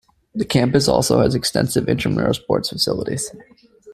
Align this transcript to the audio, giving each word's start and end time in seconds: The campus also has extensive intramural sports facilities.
The 0.33 0.45
campus 0.45 0.87
also 0.87 1.19
has 1.21 1.35
extensive 1.35 1.87
intramural 1.87 2.33
sports 2.33 2.69
facilities. 2.69 3.31